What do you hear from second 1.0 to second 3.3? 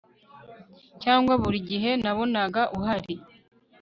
cyangwa buri gihe nabonaga uhari